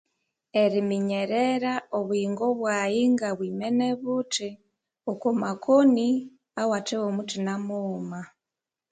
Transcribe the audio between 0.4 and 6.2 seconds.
Eriminyerere obuyinga bwaghe ngabwimene buthi okumakoni